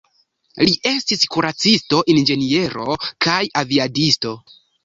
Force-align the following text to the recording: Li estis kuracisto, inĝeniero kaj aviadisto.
Li 0.69 0.71
estis 0.91 1.21
kuracisto, 1.35 2.01
inĝeniero 2.15 2.97
kaj 3.27 3.39
aviadisto. 3.63 4.35